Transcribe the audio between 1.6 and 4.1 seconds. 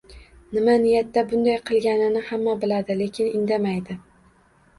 qilganini hamma biladi, lekin indamaydi